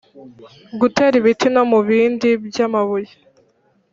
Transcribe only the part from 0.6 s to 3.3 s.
Gutera ibiti no mu bibindi by’ amabuye